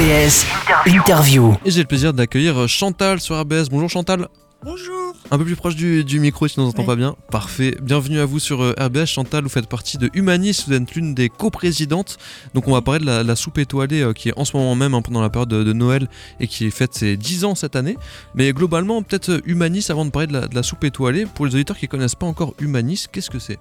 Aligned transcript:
RBS 0.00 0.46
Interview. 0.86 1.54
Et 1.62 1.70
j'ai 1.70 1.80
le 1.82 1.86
plaisir 1.86 2.14
d'accueillir 2.14 2.66
Chantal 2.66 3.20
sur 3.20 3.38
RBS. 3.38 3.68
Bonjour 3.70 3.90
Chantal. 3.90 4.28
Bonjour. 4.64 5.12
Un 5.30 5.36
peu 5.36 5.44
plus 5.44 5.56
proche 5.56 5.76
du, 5.76 6.04
du 6.04 6.20
micro 6.20 6.48
si 6.48 6.58
on 6.58 6.62
n'entend 6.62 6.84
pas 6.84 6.96
bien. 6.96 7.16
Parfait. 7.30 7.76
Bienvenue 7.82 8.18
à 8.18 8.24
vous 8.24 8.38
sur 8.38 8.62
euh, 8.62 8.72
RBS. 8.80 9.04
Chantal, 9.04 9.42
vous 9.42 9.50
faites 9.50 9.68
partie 9.68 9.98
de 9.98 10.08
Humanis, 10.14 10.64
vous 10.66 10.72
êtes 10.72 10.94
l'une 10.94 11.14
des 11.14 11.28
coprésidentes. 11.28 12.16
Donc 12.54 12.66
on 12.66 12.72
va 12.72 12.80
parler 12.80 13.00
de 13.00 13.04
la, 13.04 13.22
la 13.22 13.36
soupe 13.36 13.58
étoilée 13.58 14.00
euh, 14.00 14.14
qui 14.14 14.30
est 14.30 14.38
en 14.38 14.46
ce 14.46 14.56
moment 14.56 14.74
même 14.74 14.94
hein, 14.94 15.02
pendant 15.02 15.20
la 15.20 15.28
période 15.28 15.50
de, 15.50 15.64
de 15.64 15.72
Noël 15.74 16.08
et 16.40 16.46
qui 16.46 16.70
fête 16.70 16.94
ses 16.94 17.18
10 17.18 17.44
ans 17.44 17.54
cette 17.54 17.76
année. 17.76 17.98
Mais 18.34 18.54
globalement, 18.54 19.02
peut-être 19.02 19.28
euh, 19.28 19.40
Humanis, 19.44 19.84
avant 19.90 20.06
de 20.06 20.10
parler 20.10 20.28
de 20.28 20.32
la, 20.32 20.48
de 20.48 20.54
la 20.54 20.62
soupe 20.62 20.84
étoilée, 20.84 21.26
pour 21.26 21.44
les 21.44 21.54
auditeurs 21.56 21.76
qui 21.76 21.88
connaissent 21.88 22.14
pas 22.14 22.26
encore 22.26 22.54
Humanis, 22.58 23.04
qu'est-ce 23.12 23.28
que 23.28 23.38
c'est? 23.38 23.58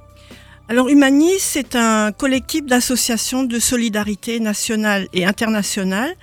Alors 0.72 0.88
Humanis, 0.88 1.40
c'est 1.40 1.76
un 1.76 2.12
collectif 2.12 2.64
d'associations 2.64 3.44
de 3.44 3.58
solidarité 3.58 4.40
nationale 4.40 5.08
et 5.14 5.26
internationale 5.26 6.14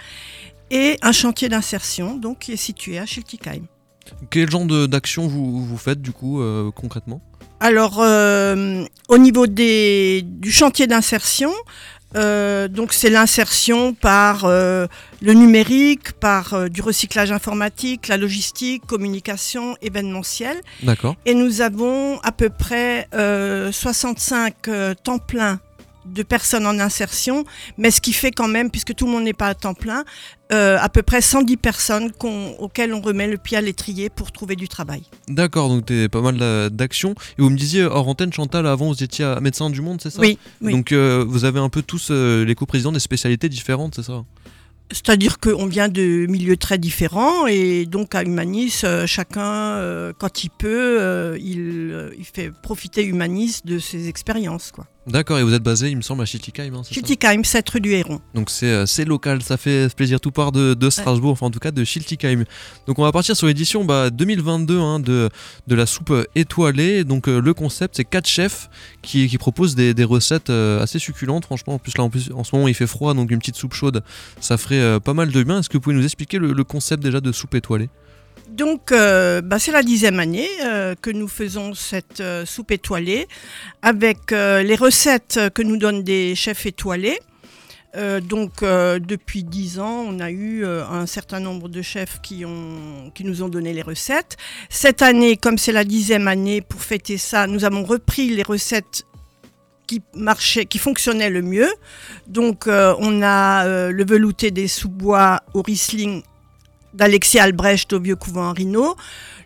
et 0.70 0.98
un 1.02 1.10
chantier 1.10 1.48
d'insertion 1.48 2.14
donc 2.14 2.38
qui 2.38 2.52
est 2.52 2.56
situé 2.56 3.01
à 3.01 3.06
Schiltigheim. 3.06 3.64
Quel 4.30 4.48
genre 4.48 4.64
d'action 4.87 5.27
vous, 5.27 5.66
vous 5.66 5.77
faites 5.77 6.01
du 6.01 6.12
coup 6.12 6.40
euh, 6.40 6.70
concrètement? 6.70 7.20
Alors 7.59 8.01
euh, 8.01 8.84
au 9.09 9.18
niveau 9.18 9.48
des, 9.48 10.23
du 10.24 10.52
chantier 10.52 10.87
d'insertion, 10.87 11.51
euh, 12.15 12.69
donc 12.69 12.92
c'est 12.92 13.10
l'insertion 13.10 13.92
par 13.92 14.45
euh, 14.45 14.87
le 15.20 15.33
numérique, 15.33 16.12
par 16.12 16.55
euh, 16.55 16.69
du 16.69 16.80
recyclage 16.80 17.32
informatique, 17.32 18.09
la 18.09 18.16
logistique, 18.16 18.87
communication, 18.87 19.77
événementiel. 19.82 20.60
D'accord. 20.82 21.16
Et 21.27 21.34
nous 21.34 21.60
avons 21.60 22.19
à 22.20 22.32
peu 22.32 22.48
près 22.48 23.09
euh, 23.15 23.73
65 23.73 24.69
euh, 24.69 24.95
temps 24.95 25.19
plein 25.19 25.60
de 26.06 26.23
personnes 26.23 26.66
en 26.66 26.78
insertion, 26.78 27.45
mais 27.78 27.91
ce 27.91 28.01
qui 28.01 28.12
fait 28.12 28.30
quand 28.30 28.48
même, 28.48 28.70
puisque 28.70 28.95
tout 28.95 29.06
le 29.06 29.12
monde 29.12 29.24
n'est 29.24 29.33
pas 29.33 29.48
à 29.48 29.55
temps 29.55 29.74
plein, 29.74 30.05
euh, 30.52 30.79
à 30.80 30.88
peu 30.88 31.02
près 31.02 31.20
110 31.20 31.56
personnes 31.56 32.12
auxquelles 32.59 32.95
on 32.95 33.01
remet 33.01 33.27
le 33.27 33.37
pied 33.37 33.56
à 33.56 33.60
l'étrier 33.60 34.09
pour 34.10 34.30
trouver 34.32 34.54
du 34.57 34.68
travail. 34.68 35.02
D'accord, 35.29 35.68
donc 35.68 35.87
t'es 35.87 36.09
pas 36.09 36.21
mal 36.21 36.37
d'a- 36.37 36.71
d'actions. 36.71 37.15
Et 37.38 37.43
vous 37.43 37.51
me 37.51 37.57
disiez 37.57 37.82
hors 37.84 38.07
antenne, 38.09 38.32
Chantal, 38.32 38.66
avant 38.66 38.88
vous 38.93 39.02
étiez 39.02 39.24
à 39.24 39.40
Médecins 39.40 39.71
du 39.71 39.80
Monde, 39.82 40.01
c'est 40.02 40.10
ça 40.10 40.21
Oui, 40.21 40.38
oui. 40.60 40.73
Donc 40.73 40.93
euh, 40.93 41.24
vous 41.27 41.45
avez 41.45 41.59
un 41.60 41.68
peu 41.68 41.82
tous 41.82 42.09
euh, 42.10 42.45
les 42.45 42.54
coprésidents 42.54 42.93
des 42.93 43.01
spécialités 43.01 43.49
différentes, 43.49 43.96
c'est 43.96 44.04
ça? 44.04 44.23
C'est-à-dire 44.93 45.40
qu'on 45.40 45.66
vient 45.66 45.88
de 45.88 46.27
milieux 46.29 46.57
très 46.57 46.79
différents 46.79 47.49
et 47.49 47.87
donc 47.87 48.15
à 48.15 48.23
Humanis, 48.23 48.82
euh, 48.84 49.04
chacun, 49.04 49.82
quand 50.16 50.45
il 50.45 50.51
peut, 50.51 51.37
il, 51.40 52.12
il 52.16 52.24
fait 52.24 52.52
profiter 52.62 53.02
Humanis 53.04 53.62
de 53.65 53.80
ses 53.80 54.09
expériences. 54.09 54.71
quoi. 54.71 54.87
D'accord, 55.07 55.38
et 55.38 55.45
vous 55.45 55.54
êtes 55.54 55.62
basé, 55.62 55.88
il 55.88 55.96
me 55.96 56.02
semble, 56.02 56.23
à 56.23 56.24
Schiltigheim, 56.24 56.74
hein, 56.74 56.82
c'est 56.82 56.88
ça 56.88 56.95
Schiltigheim, 56.95 57.45
7 57.45 57.71
rue 57.71 57.80
du 57.80 57.93
Héron. 57.93 58.21
Donc 58.35 58.51
c'est 58.51 58.66
euh, 58.66 58.87
c'est 58.87 59.04
local, 59.04 59.40
ça 59.40 59.57
fait 59.57 59.95
plaisir 59.95 60.21
tout 60.21 60.32
part 60.32 60.51
de, 60.51 60.74
de 60.74 60.90
Strasbourg, 60.90 61.30
enfin 61.32 61.46
en 61.46 61.51
tout 61.51 61.60
cas 61.60 61.71
de 61.71 61.85
Schiltigheim. 61.85 62.45
Donc 62.88 62.99
on 62.99 63.02
va 63.02 63.12
partir 63.12 63.37
sur 63.37 63.46
l'édition 63.46 63.84
bah, 63.84 64.10
2022 64.10 64.78
hein, 64.81 64.99
de, 64.99 65.28
de 65.69 65.75
la 65.77 65.87
soupe 65.87 66.10
euh, 66.10 66.25
étoilée. 66.34 67.04
Donc 67.04 67.28
euh, 67.28 67.41
le 67.41 67.54
concept 67.54 67.97
c'est 67.97 68.04
quatre 68.04 68.27
chefs 68.27 68.69
qui, 69.03 69.28
qui 69.28 69.38
proposent 69.38 69.77
des, 69.77 69.94
des 69.94 70.04
recettes 70.04 70.50
euh, 70.50 70.82
assez 70.82 70.99
succulentes 70.99 71.44
franchement. 71.44 71.75
En 71.75 71.78
plus 71.78 71.97
là 71.97 72.03
en, 72.03 72.10
plus, 72.10 72.32
en 72.34 72.43
ce 72.43 72.54
moment 72.56 72.66
il 72.66 72.75
fait 72.75 72.88
froid 72.88 73.15
donc 73.15 73.31
une 73.31 73.38
petite 73.38 73.56
soupe 73.56 73.75
chaude 73.75 74.03
ça 74.41 74.56
ferait 74.59 74.81
euh, 74.81 74.99
pas 74.99 75.15
mal 75.15 75.31
de 75.31 75.43
bien. 75.44 75.60
Est-ce 75.60 75.69
que 75.69 75.77
vous 75.77 75.82
pouvez 75.82 75.97
nous 75.97 76.04
expliquer 76.04 76.38
le, 76.38 76.53
le 76.53 76.65
concept 76.65 77.03
déjà 77.03 77.21
de 77.21 77.31
soupe 77.31 77.54
étoilée? 77.54 77.91
Donc, 78.49 78.93
euh, 78.93 79.41
bah, 79.41 79.59
c'est 79.59 79.72
la 79.72 79.83
dixième 79.83 80.21
année 80.21 80.49
euh, 80.65 80.94
que 81.00 81.11
nous 81.11 81.28
faisons 81.28 81.75
cette 81.75 82.21
euh, 82.21 82.47
soupe 82.47 82.71
étoilée 82.71 83.27
avec 83.83 84.31
les 84.31 84.77
recettes 84.77 85.39
que 85.55 85.62
nous 85.62 85.77
donnent 85.77 86.03
des 86.03 86.34
chefs 86.34 86.67
étoilés. 86.67 87.19
Donc, 88.28 88.62
depuis 88.62 89.43
dix 89.43 89.78
ans, 89.78 90.05
on 90.06 90.21
a 90.21 90.31
eu 90.31 90.67
un 90.67 91.06
certain 91.06 91.41
nombre 91.41 91.69
de 91.69 91.81
chefs 91.81 92.21
qui, 92.21 92.44
nous 92.44 93.43
ont 93.43 93.49
donné 93.49 93.72
les 93.72 93.81
recettes. 93.81 94.37
Cette 94.69 95.00
année, 95.00 95.39
comme 95.39 95.56
c'est 95.56 95.72
la 95.72 95.84
dixième 95.84 96.28
année, 96.28 96.61
pour 96.61 96.83
fêter 96.83 97.17
ça, 97.17 97.47
nous 97.47 97.65
avons 97.65 97.84
repris 97.84 98.29
les 98.29 98.43
recettes 98.43 99.05
qui 99.87 100.03
marchaient, 100.15 100.67
qui 100.67 100.79
fonctionnaient 100.79 101.31
le 101.31 101.41
mieux. 101.41 101.73
Donc, 102.27 102.67
on 102.67 103.23
a 103.23 103.91
le 103.91 104.05
velouté 104.05 104.51
des 104.51 104.69
sous-bois 104.69 105.41
au 105.55 105.62
Riesling 105.62 106.23
d'Alexis 106.97 107.39
Albrecht 107.39 107.93
au 107.93 108.01
Vieux 108.01 108.17
Couvent 108.17 108.53
Rino, 108.53 108.97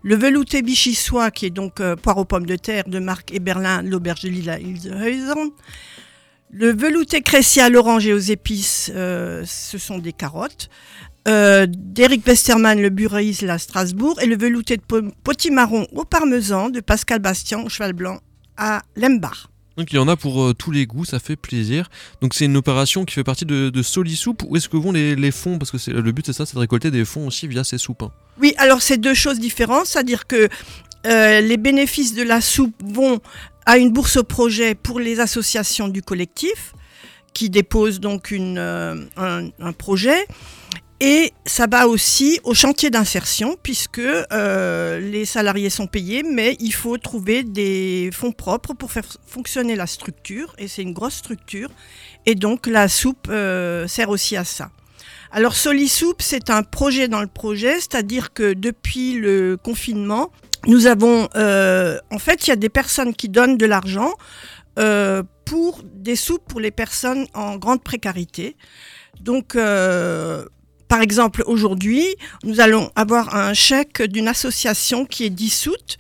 le 0.02 0.16
velouté 0.16 0.62
bichissois 0.62 1.30
qui 1.30 1.46
est 1.46 1.50
donc 1.50 1.80
euh, 1.80 1.96
poire 1.96 2.16
aux 2.18 2.24
pommes 2.24 2.46
de 2.46 2.56
terre 2.56 2.84
de 2.86 2.98
Marc 2.98 3.32
Eberlin, 3.34 3.82
l'auberge 3.82 4.22
de 4.22 4.28
Lila 4.28 4.58
Hilshausen, 4.58 5.50
le 6.52 6.72
velouté 6.72 7.20
crécy 7.20 7.60
à 7.60 7.68
l'orange 7.68 8.06
et 8.06 8.14
aux 8.14 8.18
épices, 8.18 8.90
euh, 8.94 9.42
ce 9.46 9.76
sont 9.78 9.98
des 9.98 10.12
carottes, 10.12 10.70
euh, 11.28 11.66
d'Éric 11.68 12.26
Westermann, 12.26 12.80
le 12.80 12.88
Bureis 12.88 13.44
à 13.48 13.58
Strasbourg, 13.58 14.18
et 14.22 14.26
le 14.26 14.38
velouté 14.38 14.78
de 14.78 14.82
po- 14.82 15.02
potimarron 15.22 15.86
au 15.92 16.04
parmesan 16.04 16.70
de 16.70 16.80
Pascal 16.80 17.18
Bastien 17.18 17.60
au 17.60 17.68
cheval 17.68 17.92
blanc 17.92 18.20
à 18.56 18.80
Lembach. 18.96 19.49
Donc 19.80 19.94
il 19.94 19.96
y 19.96 19.98
en 19.98 20.08
a 20.08 20.16
pour 20.16 20.42
euh, 20.42 20.52
tous 20.52 20.70
les 20.72 20.84
goûts, 20.84 21.06
ça 21.06 21.18
fait 21.18 21.36
plaisir. 21.36 21.88
Donc 22.20 22.34
c'est 22.34 22.44
une 22.44 22.58
opération 22.58 23.06
qui 23.06 23.14
fait 23.14 23.24
partie 23.24 23.46
de, 23.46 23.70
de 23.70 23.82
Solisoup. 23.82 24.36
Où 24.46 24.54
est-ce 24.58 24.68
que 24.68 24.76
vont 24.76 24.92
les, 24.92 25.30
fonds? 25.30 25.58
Parce 25.58 25.70
que 25.70 25.90
le 25.90 26.12
but 26.12 26.26
c'est 26.26 26.34
ça, 26.34 26.44
c'est 26.44 26.54
de 26.54 26.60
récolter 26.60 26.90
des 26.90 27.06
fonds 27.06 27.26
aussi 27.26 27.48
via 27.48 27.64
ces 27.64 27.78
soupes. 27.78 28.02
hein. 28.02 28.10
Oui, 28.38 28.52
alors 28.58 28.82
c'est 28.82 28.98
deux 28.98 29.14
choses 29.14 29.40
différentes, 29.40 29.86
c'est-à-dire 29.86 30.26
que 30.26 30.50
euh, 31.06 31.40
les 31.40 31.56
bénéfices 31.56 32.14
de 32.14 32.22
la 32.22 32.42
soupe 32.42 32.74
vont 32.84 33.20
à 33.64 33.78
une 33.78 33.90
bourse 33.90 34.18
au 34.18 34.22
projet 34.22 34.74
pour 34.74 35.00
les 35.00 35.18
associations 35.18 35.88
du 35.88 36.02
collectif 36.02 36.74
qui 37.32 37.48
déposent 37.48 38.00
donc 38.00 38.32
une, 38.32 38.58
euh, 38.58 38.96
un 39.16 39.72
projet. 39.72 40.26
Et 41.02 41.32
ça 41.46 41.66
va 41.66 41.88
aussi 41.88 42.40
au 42.44 42.52
chantier 42.52 42.90
d'insertion 42.90 43.56
puisque 43.62 44.00
euh, 44.00 45.00
les 45.00 45.24
salariés 45.24 45.70
sont 45.70 45.86
payés, 45.86 46.22
mais 46.22 46.56
il 46.60 46.74
faut 46.74 46.98
trouver 46.98 47.42
des 47.42 48.10
fonds 48.12 48.32
propres 48.32 48.74
pour 48.74 48.92
faire 48.92 49.06
fonctionner 49.26 49.76
la 49.76 49.86
structure. 49.86 50.54
Et 50.58 50.68
c'est 50.68 50.82
une 50.82 50.92
grosse 50.92 51.14
structure. 51.14 51.70
Et 52.26 52.34
donc 52.34 52.66
la 52.66 52.88
soupe 52.88 53.28
euh, 53.30 53.86
sert 53.86 54.10
aussi 54.10 54.36
à 54.36 54.44
ça. 54.44 54.70
Alors 55.32 55.54
Solisoup, 55.54 56.16
c'est 56.18 56.50
un 56.50 56.62
projet 56.62 57.08
dans 57.08 57.20
le 57.20 57.28
projet, 57.28 57.76
c'est-à-dire 57.76 58.32
que 58.32 58.52
depuis 58.52 59.14
le 59.14 59.56
confinement, 59.56 60.30
nous 60.66 60.86
avons, 60.86 61.28
euh, 61.36 61.98
en 62.10 62.18
fait, 62.18 62.46
il 62.46 62.50
y 62.50 62.52
a 62.52 62.56
des 62.56 62.68
personnes 62.68 63.14
qui 63.14 63.28
donnent 63.28 63.56
de 63.56 63.66
l'argent 63.66 64.12
euh, 64.78 65.22
pour 65.44 65.80
des 65.84 66.16
soupes 66.16 66.44
pour 66.46 66.60
les 66.60 66.70
personnes 66.70 67.26
en 67.32 67.56
grande 67.56 67.82
précarité. 67.82 68.56
Donc, 69.20 69.56
euh, 69.56 70.44
par 70.90 71.02
exemple, 71.02 71.44
aujourd'hui, 71.46 72.04
nous 72.42 72.60
allons 72.60 72.90
avoir 72.96 73.36
un 73.36 73.54
chèque 73.54 74.02
d'une 74.02 74.26
association 74.26 75.06
qui 75.06 75.24
est 75.24 75.30
dissoute. 75.30 75.98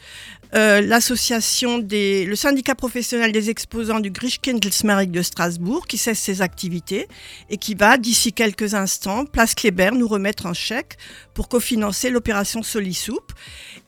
Euh, 0.56 0.80
l'association 0.80 1.78
des, 1.78 2.24
le 2.24 2.34
syndicat 2.34 2.74
professionnel 2.74 3.30
des 3.30 3.50
exposants 3.50 4.00
du 4.00 4.10
Grischkindlesmarkt 4.10 5.12
de 5.12 5.22
Strasbourg 5.22 5.86
qui 5.86 5.96
cesse 5.96 6.18
ses 6.18 6.42
activités 6.42 7.06
et 7.50 7.56
qui 7.56 7.76
va, 7.76 7.98
d'ici 7.98 8.32
quelques 8.32 8.74
instants, 8.74 9.26
place 9.26 9.54
Kléber, 9.54 9.92
nous 9.92 10.08
remettre 10.08 10.46
un 10.46 10.54
chèque 10.54 10.96
pour 11.34 11.48
cofinancer 11.48 12.10
l'opération 12.10 12.64
Solisoup. 12.64 13.20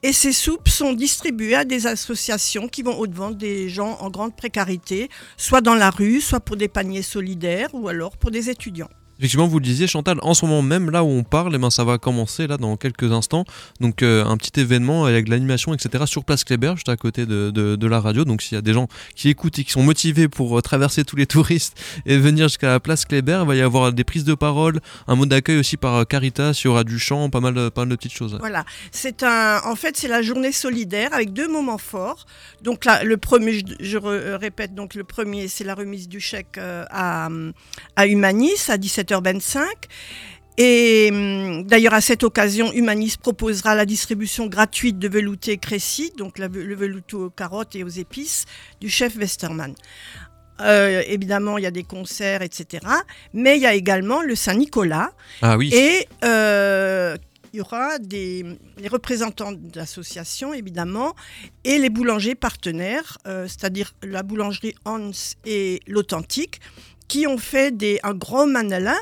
Et 0.04 0.12
ces 0.12 0.32
soupes 0.32 0.68
sont 0.68 0.92
distribuées 0.92 1.56
à 1.56 1.64
des 1.64 1.88
associations 1.88 2.68
qui 2.68 2.82
vont 2.82 2.96
au-devant 2.96 3.32
des 3.32 3.68
gens 3.68 3.98
en 3.98 4.08
grande 4.08 4.36
précarité, 4.36 5.08
soit 5.36 5.62
dans 5.62 5.74
la 5.74 5.90
rue, 5.90 6.20
soit 6.20 6.38
pour 6.38 6.54
des 6.54 6.68
paniers 6.68 7.02
solidaires 7.02 7.70
ou 7.72 7.88
alors 7.88 8.16
pour 8.16 8.30
des 8.30 8.50
étudiants. 8.50 8.90
Effectivement, 9.22 9.46
vous 9.46 9.60
le 9.60 9.64
disiez, 9.64 9.86
Chantal, 9.86 10.18
en 10.22 10.34
ce 10.34 10.44
moment 10.44 10.62
même, 10.62 10.90
là 10.90 11.04
où 11.04 11.08
on 11.08 11.22
parle, 11.22 11.54
eh 11.54 11.58
ben, 11.58 11.70
ça 11.70 11.84
va 11.84 11.96
commencer 11.96 12.48
là 12.48 12.56
dans 12.56 12.76
quelques 12.76 13.12
instants. 13.12 13.44
Donc, 13.78 14.02
euh, 14.02 14.24
un 14.24 14.36
petit 14.36 14.58
événement 14.58 15.04
avec 15.04 15.26
de 15.26 15.30
l'animation, 15.30 15.72
etc., 15.72 16.06
sur 16.08 16.24
Place 16.24 16.42
Kléber, 16.42 16.72
juste 16.74 16.88
à 16.88 16.96
côté 16.96 17.24
de, 17.24 17.86
la 17.86 18.00
radio. 18.00 18.24
Donc, 18.24 18.42
s'il 18.42 18.56
y 18.56 18.58
a 18.58 18.62
des 18.62 18.72
gens 18.72 18.88
qui 19.14 19.28
écoutent 19.28 19.60
et 19.60 19.62
qui 19.62 19.70
sont 19.70 19.84
motivés 19.84 20.26
pour 20.26 20.58
euh, 20.58 20.60
traverser 20.60 21.04
tous 21.04 21.14
les 21.14 21.26
touristes 21.34 21.80
et 22.04 22.18
venir 22.18 22.48
jusqu'à 22.48 22.70
la 22.70 22.80
Place 22.80 23.04
Kléber, 23.04 23.38
il 23.42 23.46
va 23.46 23.54
y 23.54 23.60
avoir 23.60 23.92
des 23.92 24.02
prises 24.02 24.24
de 24.24 24.34
parole, 24.34 24.80
un 25.06 25.14
mot 25.14 25.24
d'accueil 25.24 25.58
aussi 25.58 25.76
par 25.76 25.94
euh, 25.94 26.04
Caritas, 26.04 26.60
il 26.60 26.66
y 26.66 26.68
aura 26.68 26.82
du 26.82 26.98
chant, 26.98 27.30
pas 27.30 27.38
mal, 27.38 27.54
de- 27.54 27.68
petites 27.68 28.12
choses. 28.12 28.36
Voilà, 28.40 28.64
c'est 28.90 29.22
un, 29.22 29.60
en 29.64 29.76
fait, 29.76 29.96
c'est 29.96 30.08
la 30.08 30.22
journée 30.22 30.50
solidaire 30.50 31.10
avec 31.12 31.32
deux 31.32 31.46
moments 31.46 31.78
forts. 31.78 32.26
Donc 32.62 32.86
le 33.04 33.16
premier, 33.16 33.62
je, 33.78 33.98
répète, 33.98 34.74
donc 34.74 34.96
le 34.96 35.04
premier, 35.04 35.46
c'est 35.46 35.62
la 35.62 35.76
remise 35.76 36.08
du 36.08 36.18
chèque 36.18 36.58
à, 36.58 37.28
Humanis 38.04 38.68
à 38.68 38.78
17h25. 39.20 39.60
Et 40.58 41.08
hum, 41.12 41.64
d'ailleurs, 41.64 41.94
à 41.94 42.00
cette 42.00 42.24
occasion, 42.24 42.72
Humanis 42.72 43.14
proposera 43.20 43.74
la 43.74 43.86
distribution 43.86 44.46
gratuite 44.46 44.98
de 44.98 45.08
velouté 45.08 45.56
Crécy, 45.56 46.12
donc 46.18 46.38
la- 46.38 46.48
le 46.48 46.74
velouté 46.74 47.16
aux 47.16 47.30
carottes 47.30 47.74
et 47.74 47.84
aux 47.84 47.88
épices, 47.88 48.44
du 48.80 48.90
chef 48.90 49.16
Westermann. 49.16 49.74
Euh, 50.60 51.02
évidemment, 51.06 51.56
il 51.58 51.64
y 51.64 51.66
a 51.66 51.70
des 51.70 51.82
concerts, 51.82 52.42
etc. 52.42 52.86
Mais 53.32 53.56
il 53.56 53.62
y 53.62 53.66
a 53.66 53.74
également 53.74 54.20
le 54.20 54.34
Saint-Nicolas, 54.34 55.12
Ah 55.40 55.56
oui. 55.56 55.70
et 55.74 56.06
euh, 56.24 57.16
il 57.54 57.58
y 57.58 57.60
aura 57.62 57.98
des, 57.98 58.44
les 58.78 58.88
représentants 58.88 59.52
d'associations, 59.52 60.52
évidemment, 60.52 61.14
et 61.64 61.78
les 61.78 61.88
boulangers 61.88 62.34
partenaires, 62.34 63.16
euh, 63.26 63.48
c'est-à-dire 63.48 63.94
la 64.02 64.22
boulangerie 64.22 64.74
Hans 64.84 65.10
et 65.46 65.80
l'Authentique, 65.86 66.60
qui 67.12 67.26
ont 67.26 67.36
fait 67.36 67.76
des, 67.76 68.00
un 68.04 68.14
gros 68.14 68.46
manelin 68.46 68.96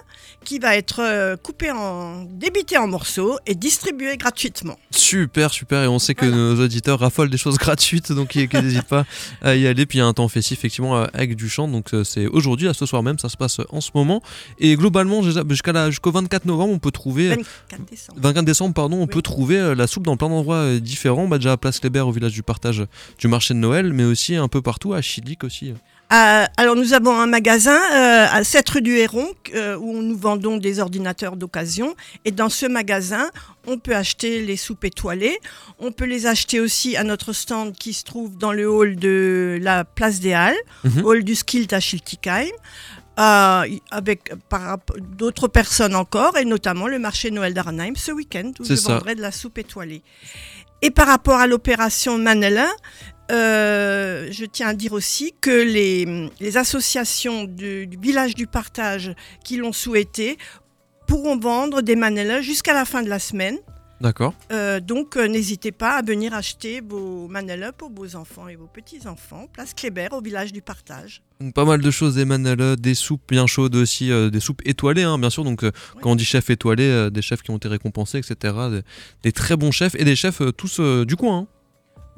qui 0.44 0.58
va 0.58 0.74
être 0.76 1.00
euh, 1.00 1.36
coupé 1.36 1.70
en 1.70 2.24
débité 2.24 2.76
en 2.76 2.88
morceaux 2.88 3.38
et 3.46 3.54
distribué 3.54 4.16
gratuitement. 4.16 4.76
Super, 4.90 5.50
super. 5.52 5.84
Et 5.84 5.86
on 5.86 6.00
sait 6.00 6.14
que 6.16 6.26
Voilà. 6.26 6.42
nos 6.54 6.64
auditeurs 6.64 6.98
raffolent 6.98 7.30
des 7.30 7.36
choses 7.38 7.56
gratuites, 7.66 8.10
donc 8.10 8.34
ils 8.34 8.48
n'hésitent 8.52 8.88
pas 8.88 9.04
à 9.42 9.54
y 9.54 9.66
aller. 9.68 9.86
Puis 9.86 9.98
il 9.98 10.00
y 10.00 10.02
a 10.02 10.06
un 10.06 10.12
temps 10.14 10.26
festif, 10.26 10.58
effectivement, 10.58 10.96
euh, 10.96 11.06
avec 11.12 11.36
du 11.36 11.48
chant. 11.48 11.68
Donc 11.68 11.94
euh, 11.94 12.02
c'est 12.02 12.26
aujourd'hui, 12.26 12.66
là, 12.66 12.74
ce 12.74 12.84
soir 12.84 13.02
même, 13.04 13.18
ça 13.20 13.28
se 13.28 13.36
passe 13.36 13.60
en 13.68 13.80
ce 13.80 13.90
moment. 13.94 14.22
Et 14.58 14.74
globalement, 14.74 15.22
jusqu'à 15.22 15.88
jusqu'au 15.90 16.10
24 16.10 16.46
novembre, 16.46 16.72
on 16.72 16.78
peut 16.80 16.90
trouver. 16.90 17.28
24 17.28 17.84
décembre. 17.88 18.18
24 18.20 18.44
décembre, 18.44 18.74
pardon, 18.74 18.96
on 18.96 19.00
Oui. 19.02 19.06
peut 19.08 19.22
trouver 19.22 19.58
euh, 19.58 19.74
la 19.76 19.86
soupe 19.86 20.04
dans 20.04 20.16
plein 20.16 20.30
d'endroits 20.30 20.56
euh, 20.56 20.80
différents. 20.80 21.28
Bah, 21.28 21.38
déjà 21.38 21.52
à 21.52 21.56
Place 21.56 21.78
Kléber, 21.78 22.00
au 22.00 22.10
village 22.12 22.32
du 22.32 22.42
partage 22.42 22.82
du 23.18 23.28
marché 23.28 23.54
de 23.54 23.58
Noël, 23.60 23.92
mais 23.92 24.04
aussi 24.04 24.34
un 24.34 24.48
peu 24.48 24.62
partout, 24.62 24.94
à 24.94 25.00
Chilic 25.02 25.44
aussi. 25.44 25.74
Euh, 26.12 26.44
alors 26.56 26.74
nous 26.74 26.92
avons 26.92 27.16
un 27.16 27.28
magasin 27.28 27.78
euh, 27.92 28.26
à 28.32 28.42
7 28.42 28.68
rue 28.70 28.82
du 28.82 28.96
Héron 28.96 29.28
euh, 29.54 29.76
où 29.76 30.02
nous 30.02 30.16
vendons 30.16 30.56
des 30.56 30.80
ordinateurs 30.80 31.36
d'occasion 31.36 31.94
et 32.24 32.32
dans 32.32 32.48
ce 32.48 32.66
magasin 32.66 33.30
on 33.68 33.78
peut 33.78 33.94
acheter 33.94 34.42
les 34.42 34.56
soupes 34.56 34.84
étoilées, 34.84 35.38
on 35.78 35.92
peut 35.92 36.06
les 36.06 36.26
acheter 36.26 36.58
aussi 36.58 36.96
à 36.96 37.04
notre 37.04 37.32
stand 37.32 37.74
qui 37.76 37.92
se 37.92 38.02
trouve 38.02 38.36
dans 38.36 38.52
le 38.52 38.68
hall 38.68 38.96
de 38.96 39.58
la 39.62 39.84
place 39.84 40.18
des 40.18 40.32
Halles, 40.32 40.56
Mhm. 40.82 41.04
hall 41.04 41.22
du 41.22 41.34
Skilt 41.36 41.72
à 41.72 41.78
Schiltigheim. 41.78 42.48
Euh, 43.18 43.64
avec 43.90 44.32
par 44.48 44.78
d'autres 45.16 45.48
personnes 45.48 45.94
encore, 45.94 46.36
et 46.38 46.44
notamment 46.44 46.86
le 46.86 46.98
marché 46.98 47.30
Noël 47.30 47.54
d'Arnheim 47.54 47.94
ce 47.96 48.12
week-end 48.12 48.52
où 48.60 48.64
je 48.64 48.74
ça. 48.74 48.92
vendrai 48.94 49.14
de 49.14 49.20
la 49.20 49.32
soupe 49.32 49.58
étoilée. 49.58 50.02
Et 50.82 50.90
par 50.90 51.06
rapport 51.06 51.38
à 51.38 51.46
l'opération 51.46 52.16
Manelin, 52.16 52.70
euh, 53.30 54.28
je 54.30 54.44
tiens 54.44 54.68
à 54.68 54.74
dire 54.74 54.92
aussi 54.92 55.34
que 55.40 55.50
les, 55.50 56.30
les 56.40 56.56
associations 56.56 57.44
du, 57.44 57.86
du 57.86 57.98
village 57.98 58.34
du 58.34 58.46
partage 58.46 59.14
qui 59.44 59.56
l'ont 59.56 59.72
souhaité 59.72 60.38
pourront 61.06 61.38
vendre 61.38 61.82
des 61.82 61.96
manelins 61.96 62.40
jusqu'à 62.40 62.72
la 62.72 62.84
fin 62.84 63.02
de 63.02 63.08
la 63.08 63.18
semaine. 63.18 63.58
D'accord. 64.00 64.32
Euh, 64.50 64.80
donc 64.80 65.16
euh, 65.18 65.28
n'hésitez 65.28 65.72
pas 65.72 65.96
à 65.98 66.02
venir 66.02 66.32
acheter 66.32 66.80
vos 66.80 67.28
manelins 67.28 67.72
pour 67.72 67.90
vos 67.94 68.16
enfants 68.16 68.48
et 68.48 68.56
vos 68.56 68.66
petits-enfants. 68.66 69.46
Place 69.52 69.74
Kléber 69.74 70.08
au 70.12 70.22
village 70.22 70.52
du 70.54 70.62
partage. 70.62 71.22
Donc, 71.40 71.52
pas 71.52 71.66
mal 71.66 71.82
de 71.82 71.90
choses, 71.90 72.14
des 72.14 72.24
manala, 72.24 72.76
des 72.76 72.94
soupes 72.94 73.20
bien 73.28 73.46
chaudes 73.46 73.74
aussi, 73.76 74.10
euh, 74.10 74.30
des 74.30 74.40
soupes 74.40 74.62
étoilées, 74.64 75.02
hein, 75.02 75.18
bien 75.18 75.28
sûr. 75.28 75.44
Donc, 75.44 75.64
quand 76.00 76.10
on 76.12 76.16
dit 76.16 76.24
chef 76.24 76.48
étoilé, 76.48 77.10
des 77.10 77.20
chefs 77.22 77.42
qui 77.42 77.50
ont 77.50 77.58
été 77.58 77.68
récompensés, 77.68 78.18
etc. 78.18 78.54
Des, 78.70 78.80
des 79.22 79.32
très 79.32 79.56
bons 79.56 79.70
chefs 79.70 79.94
et 79.96 80.04
des 80.04 80.16
chefs 80.16 80.40
tous 80.56 80.80
du 80.80 81.16
coin. 81.16 81.38
hein. 81.40 81.46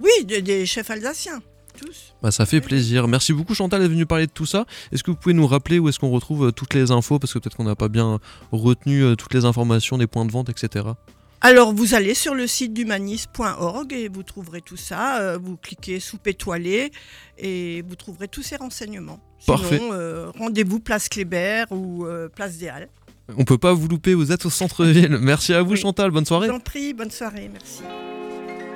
Oui, 0.01 0.25
de- 0.25 0.39
des 0.41 0.67
chefs 0.67 0.91
alsaciens, 0.91 1.41
tous. 1.77 2.15
Bah, 2.23 2.31
ça 2.31 2.47
fait 2.47 2.61
plaisir. 2.61 3.09
Merci 3.09 3.33
beaucoup, 3.33 3.55
Chantal, 3.55 3.81
d'être 3.81 3.91
venue 3.91 4.07
parler 4.07 4.27
de 4.29 4.33
tout 4.33 4.47
ça. 4.47 4.67
Est-ce 4.93 5.03
que 5.03 5.11
vous 5.11 5.17
pouvez 5.17 5.35
nous 5.35 5.47
rappeler 5.49 5.79
où 5.81 5.89
est-ce 5.89 5.99
qu'on 5.99 6.11
retrouve 6.11 6.53
toutes 6.53 6.75
les 6.75 6.91
infos? 6.93 7.19
Parce 7.19 7.33
que 7.33 7.41
peut-être 7.41 7.57
qu'on 7.57 7.65
n'a 7.65 7.77
pas 7.77 7.89
bien 7.89 8.21
retenu 8.53 9.17
toutes 9.17 9.35
les 9.35 9.45
informations 9.45 9.99
des 9.99 10.07
points 10.07 10.25
de 10.27 10.33
vente, 10.33 10.49
etc. 10.49 10.85
Alors 11.45 11.73
vous 11.75 11.95
allez 11.95 12.15
sur 12.15 12.35
le 12.37 12.47
site 12.47 12.73
d'humanis.org 12.73 13.93
et 13.93 14.09
vous 14.09 14.23
trouverez 14.23 14.61
tout 14.61 14.77
ça. 14.77 15.21
Euh, 15.21 15.39
vous 15.43 15.57
cliquez 15.57 15.99
soupe 15.99 16.27
étoilée 16.29 16.93
et 17.37 17.83
vous 17.89 17.97
trouverez 17.97 18.29
tous 18.29 18.43
ces 18.43 18.57
renseignements. 18.57 19.19
Parfait. 19.47 19.81
Euh, 19.83 20.31
rendez-vous 20.39 20.79
place 20.79 21.09
Kléber 21.09 21.65
ou 21.71 22.07
euh, 22.07 22.29
place 22.29 22.59
des 22.59 22.69
Halles. 22.69 22.89
On 23.37 23.45
peut 23.45 23.59
pas 23.59 23.73
vous 23.73 23.89
louper, 23.89 24.15
vous 24.15 24.31
êtes 24.31 24.47
au 24.47 24.51
centre-ville. 24.51 25.19
Merci 25.21 25.53
à 25.53 25.63
vous, 25.63 25.73
Oui. 25.73 25.77
Chantal. 25.79 26.11
Bonne 26.13 26.25
Je 26.25 26.29
soirée. 26.29 26.49
vous 26.49 26.55
en 26.55 26.61
prie, 26.61 26.93
bonne 26.95 27.11
soirée, 27.11 27.51
merci. 27.53 27.83